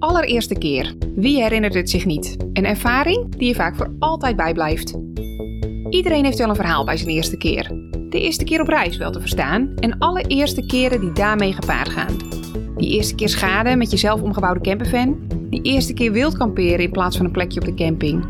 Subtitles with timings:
[0.00, 0.94] allereerste keer.
[1.14, 2.36] Wie herinnert het zich niet?
[2.52, 4.98] Een ervaring die je vaak voor altijd bijblijft.
[5.90, 7.68] Iedereen heeft wel een verhaal bij zijn eerste keer.
[8.08, 11.88] De eerste keer op reis wel te verstaan en alle eerste keren die daarmee gepaard
[11.88, 12.16] gaan.
[12.76, 15.18] Die eerste keer schade met je zelf omgebouwde campervan.
[15.50, 18.24] Die eerste keer wild kamperen in plaats van een plekje op de camping.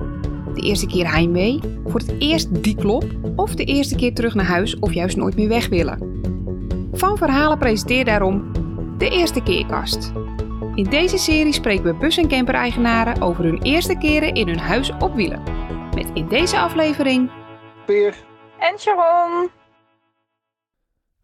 [0.55, 3.05] De eerste keer heimwee, voor het eerst die klop
[3.37, 6.09] of de eerste keer terug naar huis of juist nooit meer weg willen.
[6.93, 8.53] Van Verhalen presenteert daarom
[8.99, 10.13] de Eerste Keerkast.
[10.81, 14.91] In deze serie spreken we bus- en camper-eigenaren over hun eerste keren in hun huis
[14.91, 15.43] op wielen.
[15.95, 17.31] Met in deze aflevering
[17.87, 18.15] Peer.
[18.59, 19.51] En Sharon.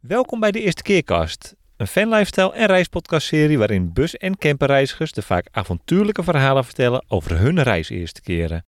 [0.01, 5.49] Welkom bij de Eerste Keerkast, een fanlifestyle en reispodcastserie waarin bus- en camperreizigers de vaak
[5.51, 8.67] avontuurlijke verhalen vertellen over hun reis eerste keren.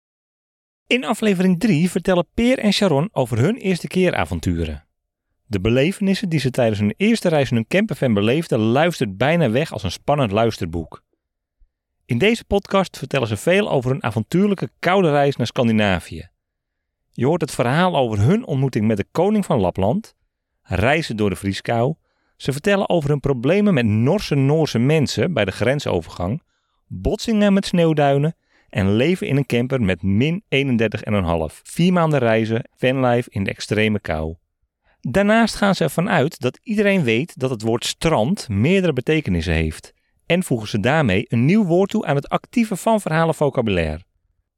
[0.88, 4.86] In aflevering 3 vertellen Peer en Sharon over hun eerste keeravonturen.
[5.54, 9.72] De belevenissen die ze tijdens hun eerste reis in hun campervan beleefden luistert bijna weg
[9.72, 11.04] als een spannend luisterboek.
[12.06, 16.30] In deze podcast vertellen ze veel over hun avontuurlijke koude reis naar Scandinavië.
[17.12, 20.16] Je hoort het verhaal over hun ontmoeting met de koning van Lapland,
[20.62, 21.96] reizen door de vrieskou.
[22.38, 26.44] Ze vertellen over hun problemen met Norse Noorse mensen bij de grensovergang,
[26.88, 28.36] botsingen met sneeuwduinen
[28.70, 31.62] en leven in een camper met min 31,5.
[31.64, 34.36] Vier maanden reizen, vanlife in de extreme kou.
[35.10, 39.94] Daarnaast gaan ze ervan uit dat iedereen weet dat het woord strand meerdere betekenissen heeft.
[40.26, 44.04] En voegen ze daarmee een nieuw woord toe aan het actieve van verhalen vocabulaire.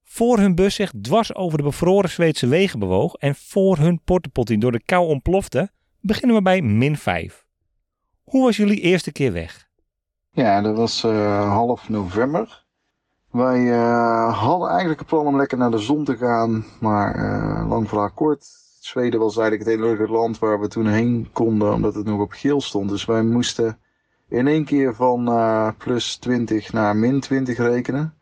[0.03, 4.57] Voor hun bus zich dwars over de bevroren Zweedse wegen bewoog en voor hun portepottie
[4.57, 7.45] door de kou ontplofte, beginnen we bij min 5.
[8.23, 9.67] Hoe was jullie eerste keer weg?
[10.31, 12.65] Ja, dat was eh, half november.
[13.31, 17.69] Wij eh, hadden eigenlijk een plan om lekker naar de zon te gaan, maar eh,
[17.69, 18.64] lang verhaal kort.
[18.85, 22.31] Zweden was eigenlijk het enige land waar we toen heen konden, omdat het nog op
[22.31, 22.89] geel stond.
[22.89, 23.79] Dus wij moesten
[24.29, 28.13] in één keer van eh, plus 20 naar min 20 rekenen.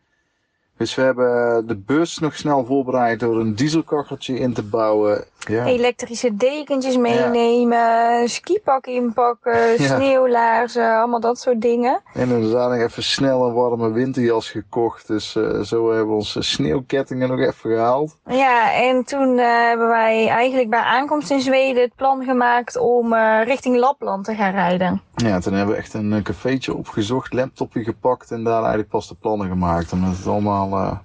[0.76, 5.24] Dus we hebben de bus nog snel voorbereid door een dieselkacheltje in te bouwen.
[5.48, 5.64] Ja.
[5.64, 9.96] Elektrische dekentjes meenemen, skipak inpakken, Ja.
[9.96, 12.00] sneeuwlaarzen, allemaal dat soort dingen.
[12.14, 15.06] En inderdaad nog even snel een warme winterjas gekocht.
[15.06, 18.16] Dus eh, zo hebben we onze sneeuwkettingen nog even gehaald.
[18.26, 23.12] Ja, en toen eh, hebben wij eigenlijk bij aankomst in Zweden het plan gemaakt om
[23.12, 25.02] eh, richting Lapland te gaan rijden.
[25.16, 29.14] Ja, toen hebben we echt een cafeetje opgezocht, laptopje gepakt en daar eigenlijk pas de
[29.14, 29.92] plannen gemaakt.
[29.92, 30.98] Omdat het allemaal eh,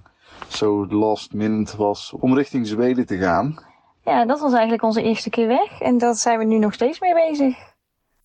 [0.48, 3.58] zo last minute was om richting Zweden te gaan.
[4.04, 7.00] Ja, dat was eigenlijk onze eerste keer weg en daar zijn we nu nog steeds
[7.00, 7.56] mee bezig.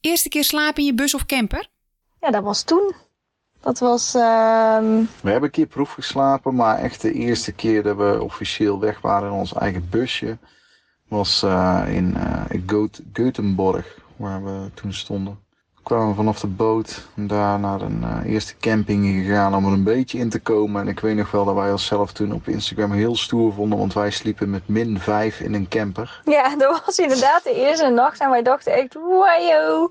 [0.02, 1.68] eerste keer slapen in je bus of camper?
[2.22, 2.94] Ja, dat was toen.
[3.62, 7.98] Dat was, ehm, We hebben een keer proef geslapen, maar echt de eerste keer dat
[7.98, 10.38] we officieel weg waren in ons eigen busje
[11.08, 13.86] was eh, in eh Goet- Göteborg,
[14.16, 15.40] waar we toen stonden.
[15.86, 19.84] We kwamen vanaf de boot daar naar een eh, eerste camping gegaan om er een
[19.84, 20.82] beetje in te komen.
[20.82, 23.94] En ik weet nog wel dat wij onszelf toen op Instagram heel stoer vonden, want
[23.94, 26.22] wij sliepen met min 5 in een camper.
[26.26, 29.90] ja, dat was inderdaad de eerste nacht en wij dachten echt, wajo,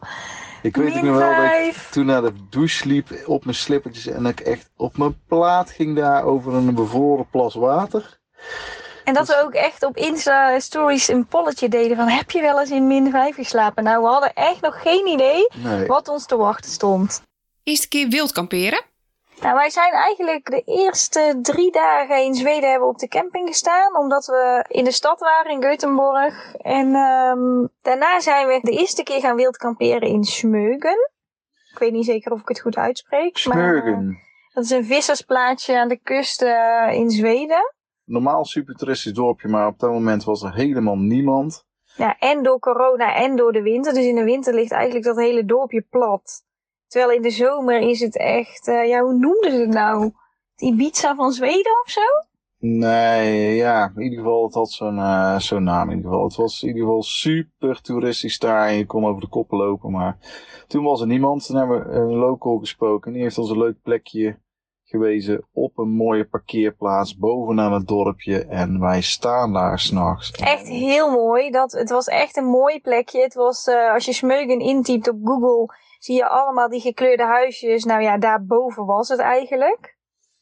[0.63, 4.23] Ik weet nog wel dat ik toen naar de douche liep op mijn slippertjes en
[4.23, 8.19] dat ik echt op mijn plaat ging daar over een bevroren plas water.
[9.05, 12.61] En dat we ook echt op Insta stories een polletje deden van heb je wel
[12.61, 13.85] eens in min 5 geslapen?
[13.85, 15.87] Nou, we hadden echt nog geen idee Nee.
[15.87, 17.23] wat ons te wachten stond.
[17.63, 18.83] Eerste keer wild kamperen?
[19.41, 23.97] Nou, wij zijn eigenlijk de eerste drie dagen in Zweden hebben op de camping gestaan.
[23.97, 26.57] Omdat we in de stad waren, in Göteborg.
[26.61, 31.11] En ehm, daarna zijn we de eerste keer gaan wild kamperen in Smögen.
[31.73, 33.45] Ik weet niet zeker of ik het goed uitspreek.
[33.45, 33.99] maar, eh,
[34.53, 37.73] dat is een vissersplaatsje aan de kust eh, in Zweden.
[38.05, 41.67] Normaal super toeristisch dorpje, maar op dat moment was er helemaal niemand.
[41.97, 43.95] Ja, en door corona en door de winter.
[43.95, 46.45] Dus in de winter ligt eigenlijk dat hele dorpje plat.
[46.87, 50.05] Terwijl in de zomer is het echt, eh, ja, hoe noemden ze het nou?
[50.55, 52.01] Het Ibiza van Zweden of zo?
[52.59, 56.27] Nee, ja, in ieder geval, het had zo'n eh, zo'n naam in ieder geval.
[56.27, 59.91] Het was in ieder geval super toeristisch daar en je kon over de koppen lopen.
[59.91, 60.19] Maar
[60.67, 61.47] toen was er niemand.
[61.47, 63.13] Toen hebben we een local gesproken.
[63.13, 64.39] Die heeft ons een leuk plekje
[64.95, 68.45] gewezen op een mooie parkeerplaats bovenaan het dorpje.
[68.45, 70.31] En wij staan daar s'nachts.
[70.31, 71.51] Echt heel mooi.
[71.51, 73.23] Dat, het was echt een mooi plekje.
[73.23, 77.85] Het was, eh, als je Smeugen intypt op Google, zie je allemaal die gekleurde huisjes.
[77.85, 79.97] Nou ja, daarboven was het eigenlijk.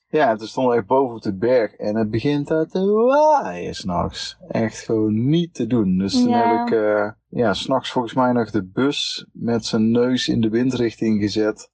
[0.09, 4.39] Ja, stonden we echt boven op de berg en het begint daar te waaien s'nachts.
[4.49, 5.99] Echt gewoon niet te doen.
[5.99, 6.59] Dus toen Ja.
[6.59, 10.49] heb ik eh ja, s'nachts volgens mij nog de bus met zijn neus in de
[10.49, 11.71] windrichting gezet.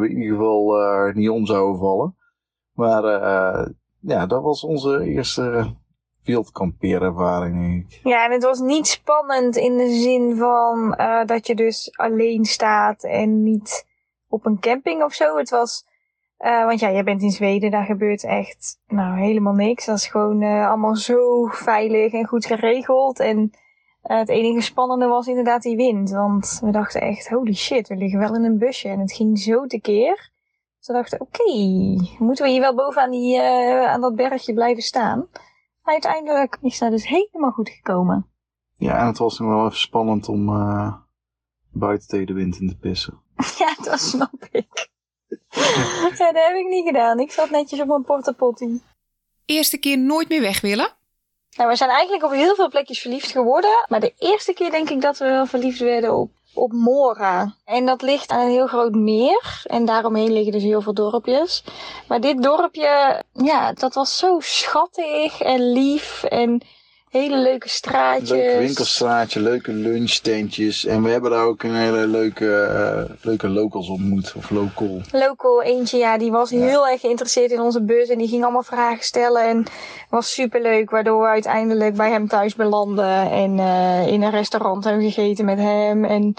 [0.00, 2.16] We in ieder geval eh, niet om zouden vallen.
[2.72, 3.66] Maar eh,
[4.00, 5.74] ja, dat was onze eerste
[6.24, 8.00] wildkampeerervaring denk ik.
[8.02, 12.44] Ja, en het was niet spannend in de zin van eh, dat je dus alleen
[12.44, 13.86] staat en niet
[14.28, 15.36] op een camping of zo.
[15.36, 15.94] Het was
[16.38, 19.86] want ja, jij bent in Zweden, daar gebeurt echt nou, helemaal niks.
[19.86, 23.20] Dat is gewoon allemaal zo veilig en goed geregeld.
[23.20, 23.50] En
[24.08, 26.10] uh, het enige spannende was inderdaad die wind.
[26.10, 28.88] Want we dachten echt, holy shit, we liggen wel in een busje.
[28.88, 30.30] En het ging zo tekeer.
[30.78, 34.82] Dus we dachten, oké, okay, moeten we hier wel bovenaan die, aan dat bergje blijven
[34.82, 35.28] staan?
[35.82, 38.26] Maar uiteindelijk is dat dus helemaal goed gekomen.
[38.76, 40.46] Ja, en het was nog wel even spannend om
[41.72, 43.20] buiten tegen de wind in te pissen.
[43.58, 44.88] ja, dat snap ik.
[46.18, 47.18] ja, dat heb ik niet gedaan.
[47.18, 48.80] Ik zat netjes op mijn portapotty.
[49.44, 50.94] Eerste keer nooit meer weg willen?
[51.56, 53.84] Nou, we zijn eigenlijk op heel veel plekjes verliefd geworden.
[53.88, 57.54] Maar de eerste keer denk ik dat we wel verliefd werden op, op Mora.
[57.64, 59.62] En dat ligt aan een heel groot meer.
[59.64, 61.64] En daaromheen liggen dus heel veel dorpjes.
[62.08, 66.22] Maar dit dorpje, ja, dat was zo schattig en lief.
[66.22, 66.62] En
[67.16, 68.30] hele leuke straatjes.
[68.30, 70.84] Leuk winkelstraatje, leuke lunchtentjes.
[70.84, 72.70] En we hebben daar ook een hele leuke,
[73.08, 74.32] uh, leuke locals ontmoet.
[74.36, 75.00] Of local.
[75.12, 76.18] Local eentje, ja.
[76.18, 78.08] Die was heel erg geïnteresseerd in onze bus.
[78.08, 79.42] En die ging allemaal vragen stellen.
[79.42, 79.66] En
[80.10, 80.90] was super leuk.
[80.90, 83.30] Waardoor we uiteindelijk bij hem thuis belanden.
[83.30, 86.04] En uh, in een restaurant hebben gegeten met hem.
[86.04, 86.34] En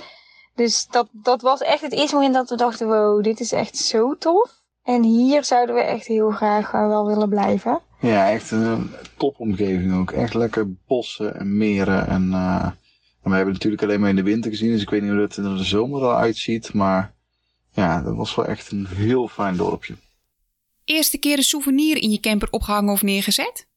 [0.55, 3.77] dus dat, dat was echt het eerste moment dat we dachten, wow, dit is echt
[3.77, 4.55] zo tof.
[4.87, 7.79] En hier zouden we echt heel graag uh, wel willen blijven.
[7.99, 10.11] Ja, echt een topomgeving ook.
[10.11, 12.07] Echt lekker bossen en meren.
[12.07, 12.67] En, uh,
[13.21, 15.35] we hebben natuurlijk alleen maar in de winter gezien, dus ik weet niet hoe het
[15.35, 16.73] er in de zomer al uitziet.
[16.73, 17.13] Maar
[17.71, 19.95] ja, dat was wel echt een heel fijn dorpje.
[20.83, 23.67] Eerste keer een souvenir in je camper opgehangen of neergezet?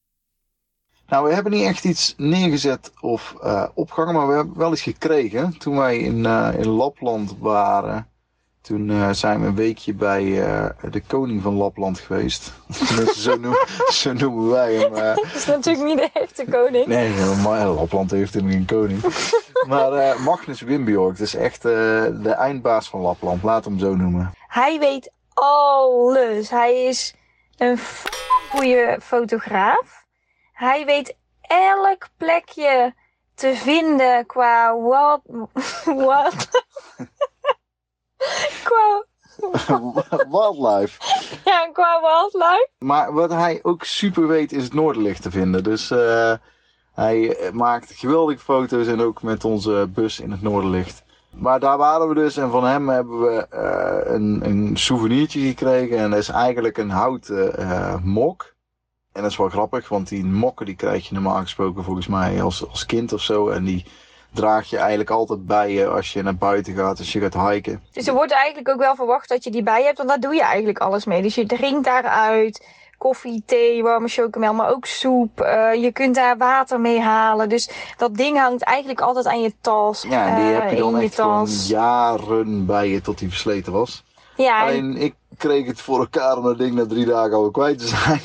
[1.08, 4.82] Nou, we hebben niet echt iets neergezet of uh, opgehangen, maar we hebben wel iets
[4.82, 5.58] gekregen.
[5.58, 8.08] Toen wij in, uh, in Lapland waren,
[8.60, 12.52] toen uh, zijn we een weekje bij uh, de koning van Lapland geweest.
[13.14, 14.94] zo, noemen, zo, noemen, wij hem.
[14.94, 16.86] Uh, dat is natuurlijk niet de echte koning.
[16.86, 19.02] Nee, maar Lapland heeft helemaal geen koning.
[19.68, 23.42] maar Magnus Wimbjork, dat is echt de eindbaas van Lapland.
[23.42, 24.34] Laat hem zo noemen.
[24.46, 26.50] Hij weet alles.
[26.50, 27.14] Hij is
[27.56, 27.78] een
[28.50, 30.04] goede fotograaf.
[30.52, 32.94] Hij weet elk plekje
[33.34, 35.20] te vinden qua wat...
[36.06, 36.48] wat
[38.64, 39.05] qua...
[40.31, 41.00] wildlife.
[41.44, 42.69] Ja, qua wildlife.
[42.78, 45.64] Maar wat hij ook super weet is het Noorderlicht te vinden.
[45.64, 46.32] Dus uh,
[46.93, 51.02] hij maakt geweldige foto's en ook met onze bus in het Noorderlicht.
[51.31, 55.99] Maar daar waren we dus en van hem hebben we uh, een, een souvenirtje gekregen.
[55.99, 58.55] En dat is eigenlijk een houten uh, mok.
[59.12, 62.43] En dat is wel grappig, want die mokken die krijg je normaal gesproken volgens mij
[62.43, 63.49] als, als kind of zo.
[63.49, 63.84] En die
[64.32, 67.82] draag je eigenlijk altijd bij je als je naar buiten gaat, als je gaat hiken.
[67.92, 70.34] Dus er wordt eigenlijk ook wel verwacht dat je die bij hebt, want daar doe
[70.34, 71.22] je eigenlijk alles mee.
[71.22, 72.66] Dus je drinkt daaruit
[73.00, 75.40] koffie, thee, warme chocomel, maar ook soep.
[75.40, 77.48] Uh, je kunt daar water mee halen.
[77.48, 80.06] Dus dat ding hangt eigenlijk altijd aan je tas.
[80.08, 83.72] Ja, en die uh, heb je dan echt gewoon jaren bij je tot die versleten
[83.72, 84.04] was.
[84.42, 87.78] Ja, Alleen ik kreeg het voor elkaar om dat ding na drie dagen al kwijt
[87.78, 88.20] te zijn.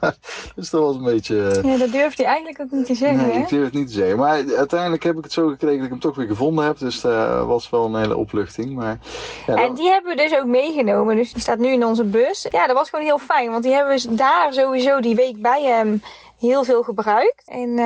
[0.56, 1.34] dus dat was een beetje...
[1.36, 1.72] Uh...
[1.72, 3.40] Ja, dat durfde hij eigenlijk ook niet te zeggen, Nee, hè?
[3.40, 4.18] ik durf het niet te zeggen.
[4.18, 6.78] Maar uiteindelijk heb ik het zo gekregen dat ik hem toch weer gevonden heb.
[6.78, 8.74] Dus dat was wel een hele opluchting.
[8.74, 8.98] Maar,
[9.46, 11.16] ja, en die hebben we dus ook meegenomen.
[11.16, 12.46] Dus die staat nu in onze bus.
[12.50, 13.50] Ja, dat was gewoon heel fijn.
[13.50, 16.02] Want die hebben we daar sowieso die week bij hem
[16.38, 17.42] heel veel gebruikt.
[17.46, 17.76] En uh,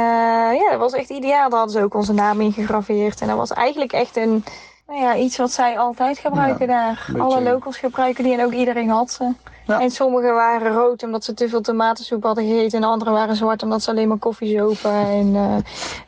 [0.60, 1.48] ja, dat was echt ideaal.
[1.48, 3.20] Daar hadden ze ook onze naam in gegraveerd.
[3.20, 4.44] En dat was eigenlijk echt een
[4.90, 7.04] nou ja, iets wat zij altijd gebruiken ja, daar.
[7.06, 7.22] Beetje...
[7.22, 9.32] Alle locals gebruiken die en ook iedereen had ze.
[9.66, 9.80] Ja.
[9.80, 12.72] En sommige waren rood omdat ze te veel tomatensoep hadden gegeten.
[12.72, 14.90] En de andere waren zwart omdat ze alleen maar koffie zopen.
[14.90, 15.56] En uh,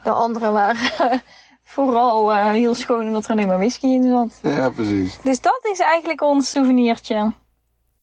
[0.02, 1.22] de andere waren
[1.74, 4.52] vooral uh, heel schoon omdat er alleen maar whisky in zat.
[4.52, 5.18] Ja, precies.
[5.22, 7.32] Dus dat is eigenlijk ons souvenirtje.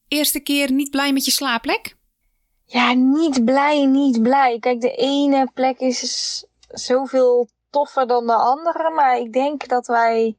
[0.08, 1.96] Eerste keer niet blij met je slaapplek?
[2.64, 4.58] Ja, niet blij, niet blij.
[4.58, 8.90] Kijk, de ene plek is zoveel toffer dan de andere.
[8.90, 10.36] Maar ik denk dat wij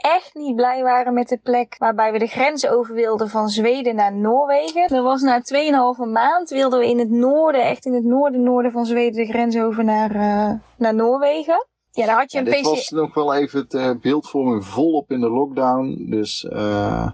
[0.00, 3.94] echt niet blij waren met de plek waarbij we de grens over wilden van Zweden
[3.94, 4.88] naar Noorwegen.
[4.88, 8.72] Dat was na 2,5 maand wilden we in het noorden, echt in het noorden, noorden
[8.72, 11.66] van Zweden, de grens over naar, uh, naar Noorwegen.
[11.90, 12.66] Ja, daar had je ja, een dit PC...
[12.66, 16.06] was nog wel even het uh, beeldvorming volop in de lockdown.
[16.10, 17.10] Dus uh,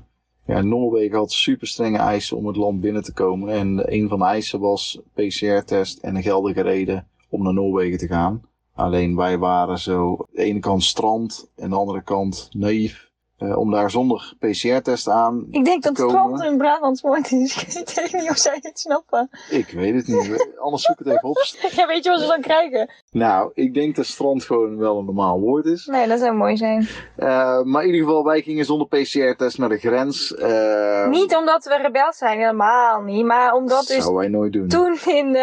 [0.46, 3.48] ja, Noorwegen had super strenge eisen om het land binnen te komen.
[3.48, 8.06] En een van de eisen was PCR-test en een geldige reden om naar Noorwegen te
[8.06, 8.42] gaan.
[8.74, 13.12] Alleen wij waren zo de ene kant strand en de andere kant naïef.
[13.38, 16.10] Uh, om daar zonder PCR-test aan Ik denk te dat komen.
[16.36, 17.56] strand een Brabants woord is.
[17.80, 19.28] Ik weet niet of zij het snappen.
[19.50, 20.48] Ik weet het niet.
[20.58, 21.36] Anders zoek het even op.
[21.76, 22.90] Ja, weet je wat ze dan krijgen?
[23.10, 25.86] Nou, ik denk dat strand gewoon wel een normaal woord is.
[25.86, 26.88] Nee, dat zou mooi zijn.
[27.18, 30.30] Uh, maar in ieder geval, wij gingen zonder PCR-test naar de grens.
[30.38, 33.24] Uh, Niet omdat we rebels zijn, helemaal niet.
[33.24, 34.68] Maar omdat dat dus zou wij nooit doen.
[34.68, 35.36] toen in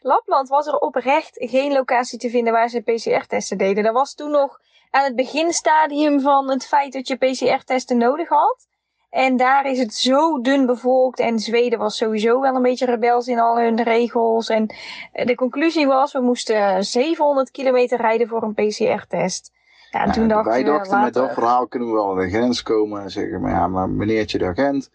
[0.00, 3.84] Lapland was er oprecht geen locatie te vinden waar ze PCR-testen deden.
[3.84, 8.68] Dat was toen nog aan het beginstadium van het feit dat je PCR-testen nodig had.
[9.10, 11.18] En daar is het zo dun bevolkt.
[11.18, 14.48] En Zweden was sowieso wel een beetje rebels in al hun regels.
[14.48, 14.66] En
[15.12, 19.52] de conclusie was, we moesten 700 kilometer rijden voor een PCR-test.
[19.90, 22.28] Ja, en toen Ja, dachten wij dachten met dat verhaal kunnen we wel aan de
[22.28, 24.90] grens komen en zeggen, maar ja, maar meneertje de agent,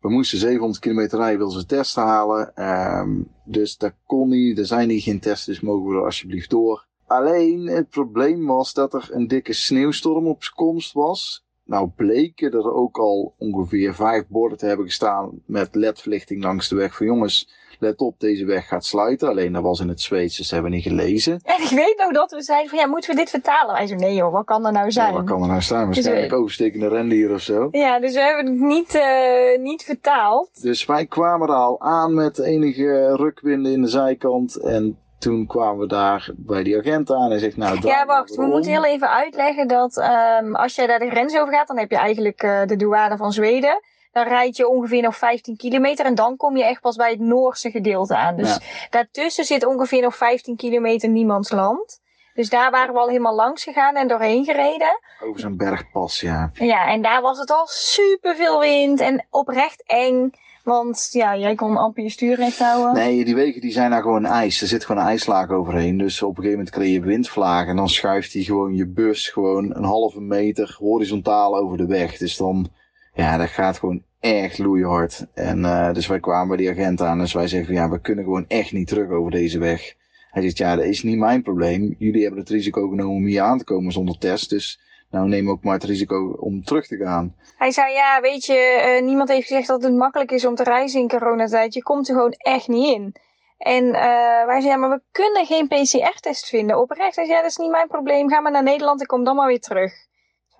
[0.00, 2.54] we moesten 700 kilometer rijden, wil ze testen halen.
[2.54, 6.50] Ehm, dus dat kon niet, er zijn hier geen tests, dus mogen we er alsjeblieft
[6.50, 6.88] door.
[7.10, 11.44] Alleen het probleem was dat er een dikke sneeuwstorm op komst was.
[11.64, 16.76] Nou bleken er ook al ongeveer vijf borden te hebben gestaan met ledverlichting langs de
[16.76, 19.28] weg van jongens, let op, deze weg gaat sluiten.
[19.28, 21.40] Alleen dat was in het Zweeds, dus dat hebben we niet gelezen.
[21.42, 23.74] En ik weet nog dat we zeiden van ja, moeten we dit vertalen?
[23.74, 25.08] Wij zo nee joh, wat kan er nou zijn?
[25.08, 25.86] Ja, wat kan er nou staan?
[25.86, 27.68] Dus, Waarschijnlijk eh, overstekende rendier of zo.
[27.70, 30.62] Ja, dus we hebben het niet, eh, niet vertaald.
[30.62, 34.56] Dus wij kwamen er al aan met enige rukwinden in de zijkant.
[34.56, 37.30] En toen kwamen we daar bij die agent aan.
[37.30, 38.34] Hij zegt, nou, Ja, wacht.
[38.36, 41.78] We moeten heel even uitleggen dat ehm, als jij daar de grens over gaat, dan
[41.78, 43.80] heb je eigenlijk eh, de douane van Zweden.
[44.12, 47.20] Dan rijd je ongeveer nog 15 kilometer en dan kom je echt pas bij het
[47.20, 48.36] Noorse gedeelte aan.
[48.36, 48.58] Dus
[48.90, 51.99] daartussen zit ongeveer nog 15 kilometer niemands land.
[52.34, 55.00] Dus daar waren we al helemaal langs gegaan en doorheen gereden.
[55.24, 56.50] Over zo'n bergpas, ja.
[56.52, 60.30] Ja, en daar was het al super veel wind en oprecht eng.
[60.64, 62.94] Want ja, jij kon amper je stuur recht houden.
[62.94, 64.60] Nee, die wegen die zijn daar gewoon ijs.
[64.60, 65.98] Er zit gewoon een ijslaag overheen.
[65.98, 67.68] Dus op een gegeven moment kreeg je windvlagen.
[67.68, 72.16] En dan schuift hij gewoon je bus gewoon een halve meter horizontaal over de weg.
[72.16, 72.68] Dus dan,
[73.14, 75.26] ja, dat gaat gewoon echt loeihard.
[75.34, 77.18] En eh, dus wij kwamen bij die agent aan.
[77.18, 79.94] Dus wij zeggen ja, we kunnen gewoon echt niet terug over deze weg.
[80.30, 81.94] Hij zegt, ja, dat is niet mijn probleem.
[81.98, 84.50] Jullie hebben het risico genomen om hier aan te komen zonder test.
[84.50, 87.34] Dus nou neem ook maar het risico om terug te gaan.
[87.56, 90.62] Hij zei, ja, weet je, eh, niemand heeft gezegd dat het makkelijk is om te
[90.62, 91.74] reizen in coronatijd.
[91.74, 93.14] Je komt er gewoon echt niet in.
[93.58, 96.80] En eh, wij zeiden, ja, maar we kunnen geen PCR-test vinden.
[96.80, 98.28] Oprecht, hij zei, ja, dat is niet mijn probleem.
[98.28, 99.92] Ga maar naar Nederland en kom dan maar weer terug.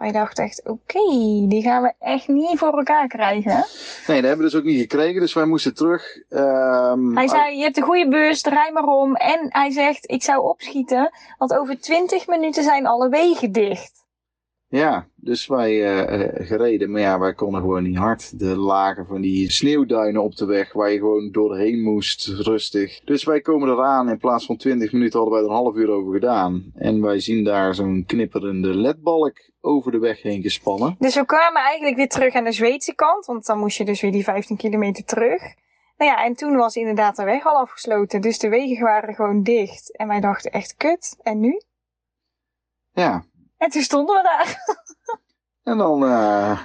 [0.00, 1.00] Wij dachten echt, oké,
[1.48, 3.52] die gaan we echt niet voor elkaar krijgen.
[4.06, 5.20] Nee, dat hebben we dus ook niet gekregen.
[5.20, 6.18] Dus wij moesten terug.
[6.28, 9.14] Ehm, Hij zei, je hebt een goede bus, draai maar om.
[9.16, 13.99] En hij zegt, ik zou opschieten, want over 20 minuten zijn alle wegen dicht.
[14.70, 18.38] Ja, dus wij eh, eh, gereden, maar ja, wij konden gewoon niet hard.
[18.38, 23.00] De lagen van die sneeuwduinen op de weg waar je gewoon doorheen moest, rustig.
[23.04, 25.90] Dus wij komen eraan, in plaats van 20 minuten hadden wij er een half uur
[25.90, 26.72] over gedaan.
[26.74, 30.96] En wij zien daar zo'n knipperende ledbalk over de weg heen gespannen.
[30.98, 34.00] Dus we kwamen eigenlijk weer terug aan de Zweedse kant, want dan moest je dus
[34.00, 35.40] weer die 15 kilometer terug.
[35.96, 39.42] Nou ja, en toen was inderdaad de weg al afgesloten, dus de wegen waren gewoon
[39.42, 39.96] dicht.
[39.96, 41.60] En wij dachten echt kut, en nu?
[42.92, 43.24] Ja,
[43.60, 44.64] En toen stonden we daar.
[45.70, 46.60] en dan, eh,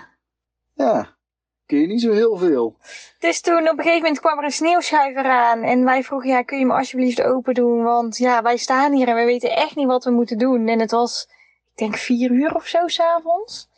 [0.74, 1.18] ja,
[1.66, 2.78] kun je niet zo heel veel.
[3.20, 6.42] Dus toen op een gegeven moment kwam er een sneeuwschuiver aan en wij vroegen, ja,
[6.42, 7.84] kun je me alsjeblieft open doen?
[7.84, 10.68] Want ja, wij staan hier en we weten echt niet wat we moeten doen.
[10.68, 11.28] En het was,
[11.72, 13.70] ik denk vier uur of zo s'avonds.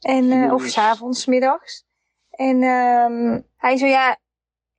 [0.00, 1.86] En, Vier of s'avonds, middags.
[2.30, 4.18] En ehm hij zei, ja,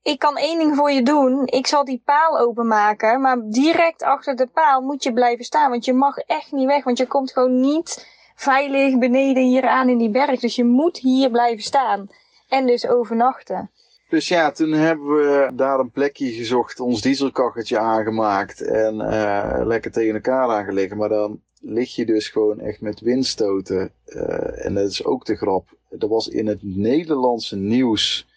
[0.01, 1.41] ik kan één ding voor je doen.
[1.45, 5.69] Ik zal die paal openmaken, maar direct achter de paal moet je blijven staan.
[5.69, 9.89] Want je mag echt niet weg, want je komt gewoon niet veilig beneden hier aan
[9.89, 10.39] in die berg.
[10.39, 12.07] Dus je moet hier blijven staan.
[12.49, 13.71] En dus overnachten.
[14.09, 19.91] Dus ja, toen hebben we daar een plekje gezocht, ons dieselkacheltje aangemaakt en eh, lekker
[19.91, 20.95] tegen elkaar aangelegd.
[20.95, 23.91] Maar dan lig je dus gewoon echt met windstoten.
[24.05, 25.77] eh, en dat is ook de grap.
[25.99, 28.27] Er was in het Nederlandse nieuws,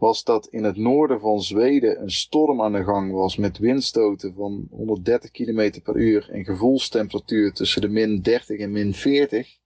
[0.00, 4.34] was dat in het noorden van Zweden een storm aan de gang was met windstoten
[4.34, 9.58] van 130 km per uur en gevoelstemperatuur tussen de min 30 en min 40.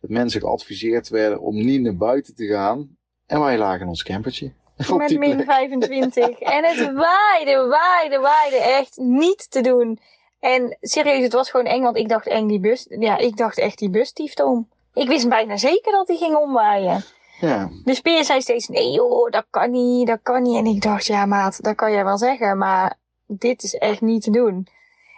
[0.00, 2.96] Dat mensen geadviseerd werden om niet naar buiten te gaan.
[3.26, 4.52] En wij lagen in ons campertje.
[4.96, 5.46] Met min plek.
[5.46, 6.38] 25.
[6.38, 9.98] En het waaide, waaide, waaide echt niet te doen.
[10.40, 12.86] En serieus, het was gewoon eng, want ik dacht eng die bus.
[12.88, 14.12] Ja, ik dacht echt die bus
[14.44, 14.68] om.
[14.94, 17.04] Ik wist bijna zeker dat die ging omwaaien.
[17.40, 20.56] Ja, Dus Peer zei steeds, nee joh, dat kan niet, dat kan niet.
[20.56, 24.22] En ik dacht, ja maat, dat kan jij wel zeggen, maar dit is echt niet
[24.22, 24.66] te doen.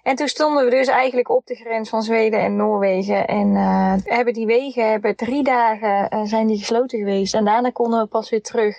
[0.02, 3.26] En toen stonden we dus eigenlijk op de grens van Zweden en Noorwegen.
[3.26, 7.34] En eh, hebben die wegen, hebben drie dagen eh, zijn die gesloten geweest.
[7.34, 8.76] En daarna konden we pas weer terug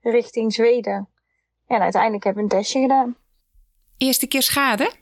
[0.00, 1.08] richting Zweden.
[1.66, 3.16] En uiteindelijk hebben we een testje gedaan.
[3.96, 4.92] Eerste keer schade?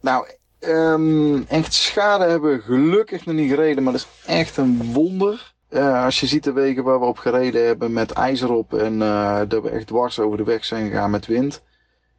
[0.00, 0.26] nou,
[0.58, 5.53] ehm, echt schade hebben we gelukkig nog niet gereden, maar dat is echt een wonder.
[5.74, 9.02] Eh, als je ziet de wegen waar we op gereden hebben met ijzer op en
[9.02, 11.62] eh, dat we echt dwars over de weg zijn gegaan met wind.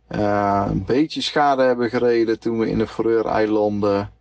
[0.07, 4.11] Eh, een beetje schade hebben gereden toen we in de Faroe-eilanden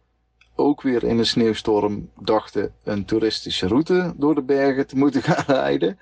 [0.54, 5.56] ook weer in een sneeuwstorm dachten een toeristische route door de bergen te moeten gaan
[5.56, 5.98] rijden.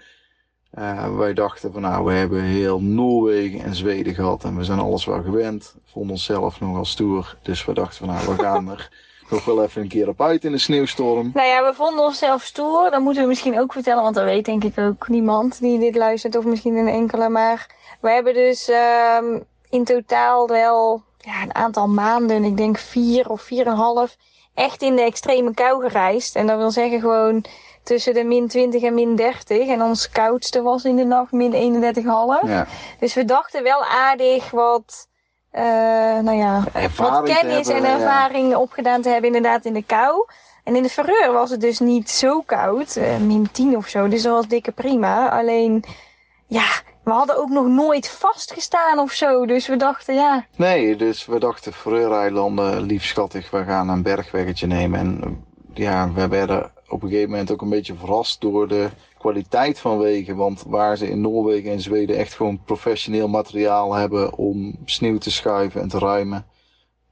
[1.17, 5.05] Wij dachten van nou, we hebben heel Noorwegen en Zweden gehad en we zijn alles
[5.05, 5.77] wel gewend.
[5.85, 7.37] Vonden onszelf nogal stoer.
[7.43, 8.91] Dus we dachten van nou, we gaan er
[9.31, 11.31] nog wel even een keer op uit in de sneeuwstorm.
[11.35, 12.91] Nou ja, we vonden onszelf stoer.
[12.91, 15.97] Dat moeten we misschien ook vertellen, want dat weet denk ik ook niemand die dit
[15.97, 17.29] luistert, of misschien een enkele.
[17.29, 17.67] Maar
[18.01, 23.43] we hebben dus ehm, in totaal wel ja, een aantal maanden, ik denk vier of
[23.43, 24.17] vier en half,
[24.55, 26.37] echt in de extreme kou gereisd.
[26.37, 27.45] En dat wil zeggen gewoon
[27.83, 29.69] tussen de min 20 en min 30.
[29.69, 32.49] En ons koudste was in de nacht min 31,5.
[32.49, 32.67] Ja.
[32.99, 35.09] Dus we dachten wel aardig wat,
[35.53, 35.65] eh,
[36.23, 38.05] nou ja, Ervaring wat kennis hebben, en ja.
[38.05, 40.27] ervaring opgedaan te hebben inderdaad in de kou.
[40.65, 44.09] En in de verreur was het dus niet zo koud, eh, min 10 of zo.
[44.09, 45.31] Dus dat was dikke prima.
[45.31, 45.85] Alleen,
[46.47, 46.67] ja,
[47.05, 49.47] we hadden ook nog nooit vastgestaan of zo.
[49.47, 54.67] Dus we dachten, ja, Nee, dus we dachten Freureilanden, lief schattig, we gaan een bergweggetje
[54.67, 55.01] nemen.
[55.01, 55.45] En
[55.75, 58.89] ja, we werden op een gegeven moment ook een beetje verrast door de
[59.23, 60.37] kwaliteit van wegen.
[60.37, 65.31] Want waar ze in Noorwegen en Zweden echt gewoon professioneel materiaal hebben om sneeuw te
[65.31, 66.47] schuiven en te ruimen.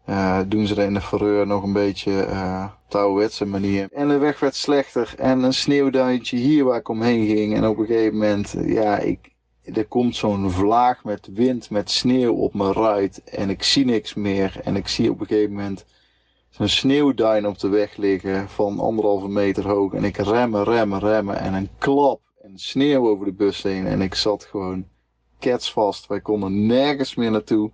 [0.05, 3.89] eh, doen ze er in de Verreur nog een beetje eh op de ouderwetse manier.
[3.93, 7.55] En de weg werd slechter en een sneeuwduintje hier waar ik omheen ging.
[7.57, 12.35] En op een gegeven moment, ja, ik, er komt zo'n vlaag met wind, met sneeuw
[12.35, 13.25] op me ruit.
[13.25, 14.61] En ik zie niks meer.
[14.65, 15.85] En ik zie op een gegeven moment
[16.51, 19.93] zo'n sneeuwduin op de weg liggen van anderhalve meter hoog.
[19.93, 21.39] En ik remmen, remmen, remmen.
[21.39, 23.87] En een klap en sneeuw over de bus heen.
[23.87, 24.87] En ik zat gewoon
[25.39, 26.07] ketsvast.
[26.07, 27.71] Wij konden nergens meer naartoe.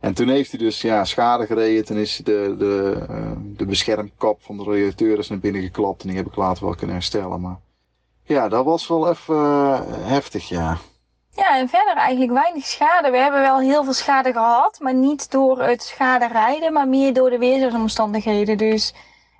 [0.00, 1.84] En toen heeft hij dus ja, schade gereden.
[1.84, 6.02] Toen is de, de, eh, de beschermkap van de radiateur is naar binnen geklapt.
[6.02, 7.40] En die heb ik later wel kunnen herstellen.
[7.40, 7.58] Maar
[8.22, 10.78] ja, dat was wel even eh, heftig, ja.
[11.36, 13.10] Ja, en verder eigenlijk weinig schade.
[13.10, 17.12] We hebben wel heel veel schade gehad, maar niet door het schade rijden, maar meer
[17.12, 18.58] door de weersomstandigheden.
[18.58, 18.94] Dus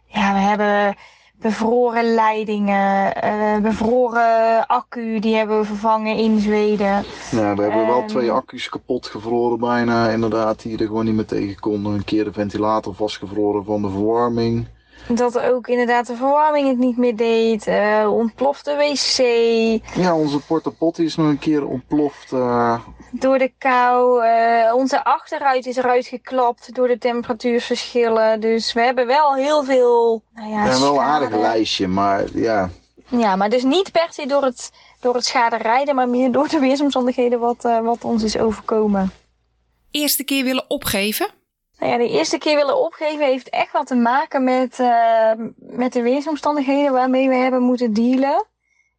[0.06, 0.96] ja, we hebben
[1.38, 7.04] bevroren leidingen, eh, bevroren accu, die hebben we vervangen in Zweden.
[7.30, 11.26] Ja, we hebben wel twee accu's kapot gevroren bijna, inderdaad, die er gewoon niet meer
[11.26, 11.94] tegen konden.
[11.94, 14.66] Een keer de ventilator vastgevroren van de verwarming.
[15.08, 19.18] Dat ook inderdaad de verwarming het niet meer deed, eh ontplofte wc,
[20.02, 22.32] Ja, onze porta potty is nog een keer ontploft.
[22.32, 24.24] eh, door de kou.
[24.24, 28.40] eh, onze achteruit is eruit geklapt door de temperatuurverschillen.
[28.40, 30.22] Dus we hebben wel heel veel.
[30.34, 32.70] Nou ja, ja, wel een aardig lijstje, maar ja,
[33.08, 34.70] Ja, maar dus niet per se door het,
[35.00, 39.10] door het schade rijden, maar meer door de weersomstandigheden wat, eh, wat ons is overkomen.
[39.90, 41.26] Eerste keer willen opgeven?
[41.78, 45.92] Nou ja, de eerste keer willen opgeven heeft echt wat te maken met, eh, met
[45.92, 48.46] de weersomstandigheden waarmee we hebben moeten dealen.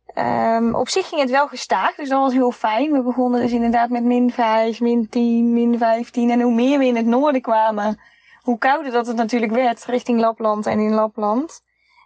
[0.06, 2.92] Ehm, op zich ging het wel gestaag, dus dat was heel fijn.
[2.92, 6.30] We begonnen dus inderdaad met min 5, min 10, min 15.
[6.30, 8.00] En hoe meer we in het noorden kwamen,
[8.42, 11.62] hoe kouder dat het natuurlijk werd richting Lapland en in Lapland.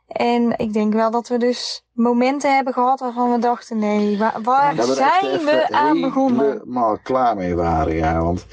[0.07, 4.75] En ik denk wel dat we dus momenten hebben gehad waarvan we dachten, nee, waar,
[4.75, 6.51] we zijn we aan begonnen?
[6.51, 8.21] helemaal klaar mee waren, ja.
[8.21, 8.45] Want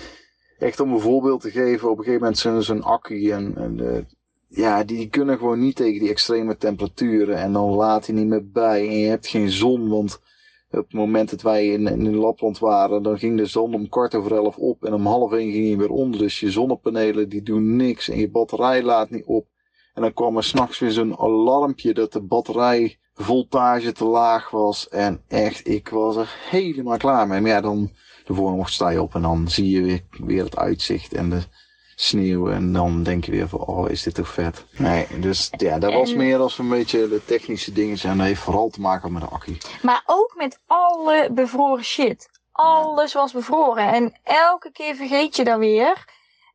[0.59, 3.95] echt om een voorbeeld te geven, op een gegeven moment zijn zo'n accu en, en
[3.95, 4.03] eh,
[4.49, 7.37] ja, die kunnen gewoon niet tegen die extreme temperaturen.
[7.37, 10.21] En dan laat hij niet meer bij en je hebt geen zon, want
[10.71, 14.15] op het moment dat wij in, in Lapland waren, dan ging de zon om kwart
[14.15, 16.21] over elf op en om half één ging hij weer onder.
[16.21, 19.47] Dus je zonnepanelen die doen niks en je batterij laat niet op.
[19.99, 24.89] En dan kwam er s'nachts weer zo'n alarmpje dat de batterijvoltage te laag was.
[24.89, 27.41] En echt, ik was er helemaal klaar mee.
[27.41, 27.91] Maar ja, dan
[28.25, 31.31] de volgende ochtend sta je op en dan zie je weer, weer het uitzicht en
[31.31, 31.43] de
[31.97, 32.51] sneeuw.
[32.51, 34.65] En dan denk je weer van, oh, is dit toch vet.
[34.77, 37.99] Nee, dus ja, dat was En- meer als een beetje de technische dingen.
[38.03, 39.57] En dat heeft vooral te maken met de accu.
[39.83, 42.31] Maar ook met alle bevroren shit.
[42.53, 43.93] Alles was bevroren.
[43.93, 46.05] En elke keer vergeet je dat weer.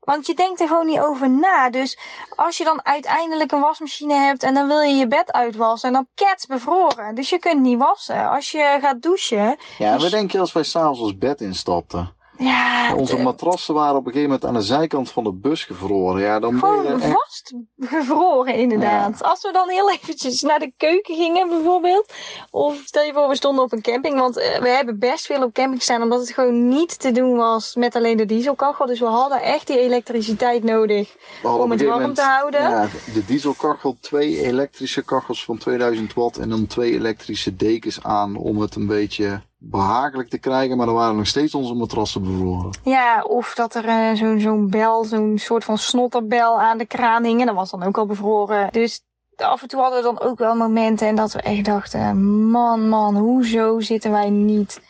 [0.03, 1.69] Want je denkt er gewoon niet over na.
[1.69, 1.97] Dus
[2.35, 5.87] als je dan uiteindelijk een wasmachine hebt en dan wil je je bed uitwassen.
[5.89, 7.15] En dan kets bevroren.
[7.15, 8.29] Dus je kunt niet wassen.
[8.29, 9.57] Als je gaat douchen.
[9.77, 12.15] Ja, Dus- we denken als wij s'avonds ons bed instapten.
[12.37, 15.63] Ja, Onze de- matrassen waren op een gegeven moment aan de zijkant van de bus
[15.63, 16.21] gevroren.
[16.21, 17.11] Ja, dan je gewoon echt...
[17.11, 19.23] vast gevroren inderdaad.
[19.23, 22.13] Als we dan heel eventjes naar de keuken gingen bijvoorbeeld.
[22.51, 24.19] Of stel je voor we stonden op een camping.
[24.19, 26.01] Want eh, we hebben best veel op camping staan.
[26.01, 28.85] Omdat het gewoon niet te doen was met alleen de dieselkachel.
[28.85, 31.15] Dus we hadden echt die elektriciteit nodig.
[31.43, 32.61] Om het warm te houden.
[32.61, 38.35] Ja, de dieselkachel, twee elektrische kachels van 2000 watt en dan twee elektrische dekens aan
[38.35, 40.77] om het een beetje behagelijk te krijgen.
[40.77, 42.69] Maar dan waren nog steeds onze matrassen bevroren.
[42.83, 47.39] Ja, of dat er zo'n zo'n bel, zo'n soort van snotterbel aan de kraan hing.
[47.39, 48.71] En dat was dan ook al bevroren.
[48.71, 49.01] Dus
[49.35, 52.89] af en toe hadden we dan ook wel momenten en dat we echt dachten, man,
[52.89, 54.81] man, hoezo zitten wij niet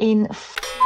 [0.00, 0.28] in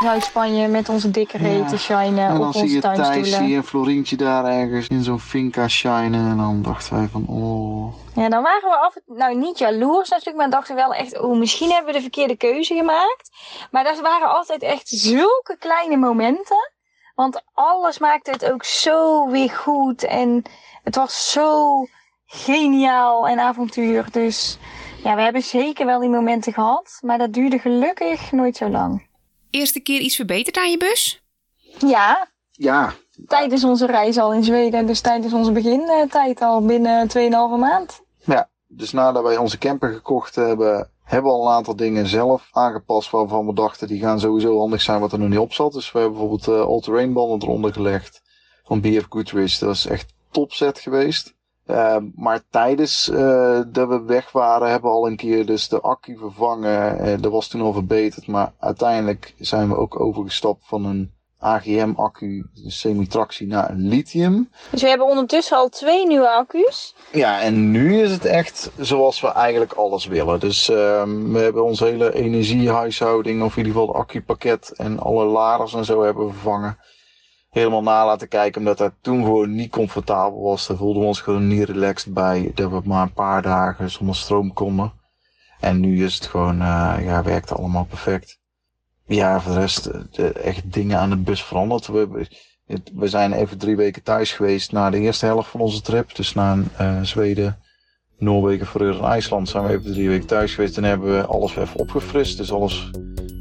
[0.02, 1.66] Zuid-Spanje met onze dikke reet Ja.
[1.66, 5.68] te shinen en dan op zie je Thijs en Florientje daar ergens in zo'n finca
[5.68, 6.30] shinen.
[6.30, 7.94] En dan dachten wij van, oh...
[8.14, 11.70] Ja, dan waren we af nou niet jaloers natuurlijk, maar dachten wel echt, oh, misschien
[11.70, 13.30] hebben we de verkeerde keuze gemaakt.
[13.70, 16.72] Maar dat waren altijd echt zulke kleine momenten.
[17.14, 20.04] Want alles maakte het ook zo weer goed.
[20.04, 20.42] En
[20.82, 21.84] het was zo
[22.26, 24.06] geniaal en avontuur.
[24.12, 24.58] Dus
[25.04, 26.98] ja, we hebben zeker wel die momenten gehad.
[27.00, 29.06] Maar dat duurde gelukkig nooit zo lang.
[29.50, 31.22] Eerste keer iets verbeterd aan je bus?
[31.78, 32.92] Ja, Ja,
[33.26, 34.86] tijdens onze reis al in Zweden.
[34.86, 38.02] Dus tijdens onze begintijd al binnen 2,5 maand.
[38.24, 38.52] ja.
[38.66, 43.10] Dus nadat wij onze camper gekocht hebben, hebben we al een aantal dingen zelf aangepast
[43.10, 45.72] waarvan we dachten die gaan sowieso handig zijn wat er nog niet op zat.
[45.72, 48.22] Dus we hebben bijvoorbeeld uh, all-terrain banden eronder gelegd
[48.64, 49.58] van BF Goodrich.
[49.58, 51.33] Dat is echt topset geweest.
[51.66, 55.80] Uh, maar tijdens uh, dat we weg waren, hebben we al een keer dus de
[55.80, 57.06] accu vervangen.
[57.08, 61.12] Uh, dat was toen al verbeterd, maar uiteindelijk zijn we ook overgestapt van een
[61.44, 64.50] AGM-accu, semi-tractie, naar een lithium.
[64.70, 66.94] Dus we hebben ondertussen al twee nieuwe accu's.
[67.12, 70.40] Ja, en nu is het echt zoals we eigenlijk alles willen.
[70.40, 70.76] Dus uh,
[71.32, 75.84] we hebben onze hele energiehuishouding, of in ieder geval het accupakket en alle laders en
[75.84, 76.78] zo hebben we vervangen.
[77.54, 80.66] Helemaal na laten kijken, omdat dat toen gewoon niet comfortabel was.
[80.66, 84.16] Daar voelden we ons gewoon niet relaxed bij, dat we maar een paar dagen zonder
[84.16, 84.92] stroom konden.
[85.60, 88.38] En nu is het gewoon, uh, ja, werkt allemaal perfect.
[89.06, 91.86] Ja, voor de rest de, echt dingen aan de bus veranderd.
[91.86, 92.26] We,
[92.94, 96.14] we zijn even drie weken thuis geweest na de eerste helft van onze trip.
[96.14, 97.58] Dus na uh, Zweden,
[98.18, 100.76] Noorwegen, Verreur en IJsland zijn we even drie weken thuis geweest.
[100.76, 102.36] En hebben we alles even opgefrist.
[102.36, 102.90] Dus alles,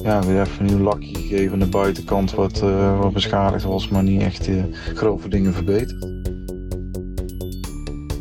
[0.03, 3.87] ja, weer even een nieuw lakje gegeven aan de buitenkant wat, uh, wat beschadigd was.
[3.87, 4.63] Maar niet echt uh,
[4.93, 6.03] grove dingen verbeterd.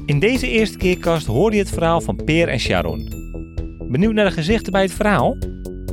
[0.07, 3.09] In deze eerste keerkast hoorde je het verhaal van Peer en Sharon.
[3.89, 5.37] Benieuwd naar de gezichten bij het verhaal?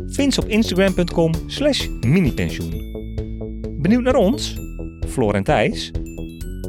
[0.07, 2.87] Vind ze op instagram.com slash minipensioen.
[3.81, 4.57] Benieuwd naar ons?
[5.07, 5.91] Floor en Thijs?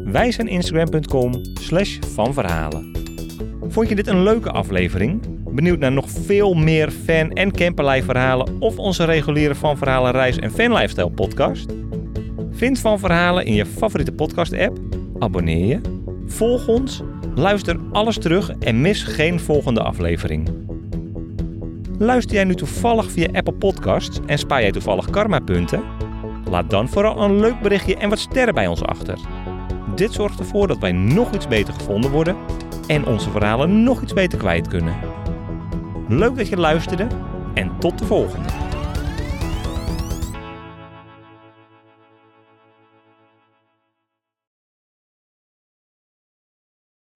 [0.04, 2.90] Wij zijn instagram.com slash van verhalen.
[3.68, 5.39] Vond je dit een leuke aflevering?
[5.52, 10.38] Benieuwd naar nog veel meer fan- en camperlijf verhalen of onze reguliere Van Verhalen reis-
[10.38, 11.72] en fanlifestyle podcast?
[12.50, 14.78] Vind Van Verhalen in je favoriete podcast app,
[15.18, 15.80] abonneer je,
[16.26, 17.02] volg ons,
[17.34, 20.48] luister alles terug en mis geen volgende aflevering.
[21.98, 25.82] Luister jij nu toevallig via Apple Podcasts en spaar jij toevallig karmapunten?
[26.50, 29.18] Laat dan vooral een leuk berichtje en wat sterren bij ons achter.
[29.94, 32.36] Dit zorgt ervoor dat wij nog iets beter gevonden worden
[32.86, 35.09] en onze verhalen nog iets beter kwijt kunnen.
[36.12, 37.06] Leuk dat je luisterde
[37.54, 38.59] en tot de volgende.